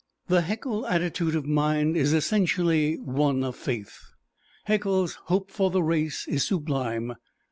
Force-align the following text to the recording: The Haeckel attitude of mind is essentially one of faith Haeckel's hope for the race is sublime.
The 0.29 0.41
Haeckel 0.41 0.87
attitude 0.87 1.35
of 1.35 1.45
mind 1.45 1.95
is 1.95 2.11
essentially 2.11 2.95
one 2.97 3.43
of 3.43 3.55
faith 3.55 3.99
Haeckel's 4.65 5.13
hope 5.25 5.51
for 5.51 5.69
the 5.69 5.83
race 5.83 6.27
is 6.27 6.43
sublime. 6.43 7.13